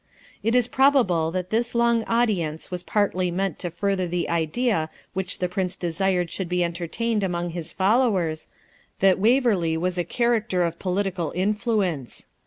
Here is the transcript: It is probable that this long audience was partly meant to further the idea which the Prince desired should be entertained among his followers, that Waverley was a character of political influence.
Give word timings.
It 0.41 0.55
is 0.55 0.67
probable 0.67 1.29
that 1.29 1.51
this 1.51 1.75
long 1.75 2.03
audience 2.05 2.71
was 2.71 2.81
partly 2.81 3.29
meant 3.29 3.59
to 3.59 3.69
further 3.69 4.07
the 4.07 4.29
idea 4.29 4.89
which 5.13 5.37
the 5.37 5.47
Prince 5.47 5.75
desired 5.75 6.31
should 6.31 6.49
be 6.49 6.63
entertained 6.63 7.21
among 7.23 7.51
his 7.51 7.71
followers, 7.71 8.47
that 8.99 9.19
Waverley 9.19 9.77
was 9.77 9.99
a 9.99 10.03
character 10.03 10.63
of 10.63 10.79
political 10.79 11.31
influence. 11.35 12.25